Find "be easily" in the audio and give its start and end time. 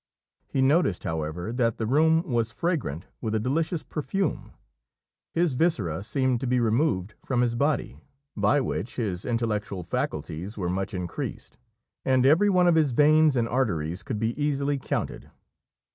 14.17-14.79